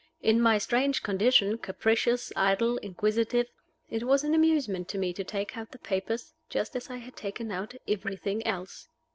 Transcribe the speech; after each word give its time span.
In 0.23 0.41
my 0.41 0.57
strange 0.57 1.03
condition 1.03 1.59
capricious, 1.59 2.33
idle, 2.35 2.77
inquisitive 2.77 3.45
it 3.91 4.01
was 4.03 4.23
an 4.23 4.33
amusement 4.33 4.89
to 4.89 4.97
me 4.97 5.13
to 5.13 5.23
take 5.23 5.55
out 5.55 5.69
the 5.71 5.77
papers, 5.77 6.33
just 6.49 6.75
as 6.75 6.89
I 6.89 6.97
had 6.97 7.15
taken 7.15 7.51
out 7.51 7.75
everything 7.87 8.43
else. 8.43 8.87